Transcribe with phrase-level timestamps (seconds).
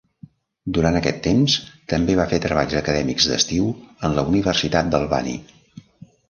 [0.77, 1.57] Durant aquest temps
[1.93, 3.69] també va fer treballs acadèmics d'estiu
[4.09, 5.31] en la Universitat d'Albany.